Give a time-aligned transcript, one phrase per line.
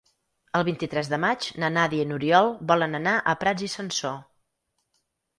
[0.59, 4.17] El vint-i-tres de maig na Nàdia i n'Oriol volen anar a Prats i Sansor.